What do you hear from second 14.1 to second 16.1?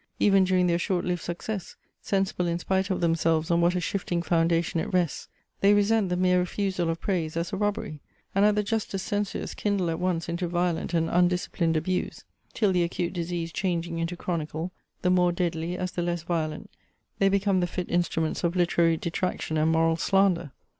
chronical, the more deadly as the